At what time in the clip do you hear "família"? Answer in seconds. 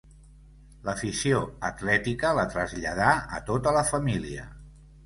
3.93-4.53